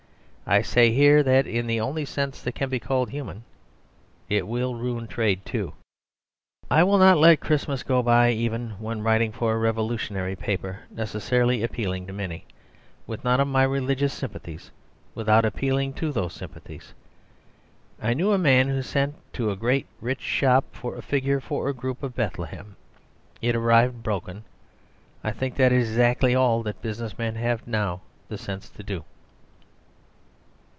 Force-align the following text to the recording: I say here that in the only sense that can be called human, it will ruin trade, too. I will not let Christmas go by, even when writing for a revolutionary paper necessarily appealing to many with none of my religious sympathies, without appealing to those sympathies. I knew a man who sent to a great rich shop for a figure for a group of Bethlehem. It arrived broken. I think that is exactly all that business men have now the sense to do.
I 0.43 0.61
say 0.63 0.91
here 0.91 1.23
that 1.23 1.47
in 1.47 1.65
the 1.65 1.79
only 1.79 2.03
sense 2.03 2.41
that 2.41 2.55
can 2.55 2.67
be 2.67 2.77
called 2.79 3.09
human, 3.11 3.43
it 4.27 4.45
will 4.45 4.75
ruin 4.75 5.07
trade, 5.07 5.45
too. 5.45 5.71
I 6.69 6.83
will 6.83 6.97
not 6.97 7.17
let 7.17 7.39
Christmas 7.39 7.83
go 7.83 8.03
by, 8.03 8.31
even 8.31 8.71
when 8.71 9.01
writing 9.01 9.31
for 9.31 9.53
a 9.53 9.57
revolutionary 9.57 10.35
paper 10.35 10.81
necessarily 10.91 11.63
appealing 11.63 12.05
to 12.07 12.11
many 12.11 12.43
with 13.07 13.23
none 13.23 13.39
of 13.39 13.47
my 13.47 13.63
religious 13.63 14.13
sympathies, 14.13 14.71
without 15.15 15.45
appealing 15.45 15.93
to 15.93 16.11
those 16.11 16.33
sympathies. 16.33 16.93
I 18.01 18.13
knew 18.13 18.33
a 18.33 18.37
man 18.37 18.67
who 18.67 18.81
sent 18.81 19.15
to 19.35 19.51
a 19.51 19.55
great 19.55 19.87
rich 20.01 20.19
shop 20.19 20.65
for 20.73 20.97
a 20.97 21.01
figure 21.01 21.39
for 21.39 21.69
a 21.69 21.73
group 21.73 22.03
of 22.03 22.13
Bethlehem. 22.13 22.75
It 23.41 23.55
arrived 23.55 24.03
broken. 24.03 24.43
I 25.23 25.31
think 25.31 25.55
that 25.55 25.71
is 25.71 25.91
exactly 25.91 26.35
all 26.35 26.61
that 26.63 26.81
business 26.81 27.17
men 27.17 27.35
have 27.35 27.65
now 27.65 28.01
the 28.27 28.37
sense 28.37 28.67
to 28.71 28.83
do. 28.83 29.05